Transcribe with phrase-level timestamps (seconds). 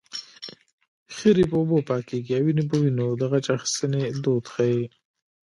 [1.15, 4.83] خیرې په اوبو پاکېږي او وينې په وينو د غچ اخیستنې دود ښيي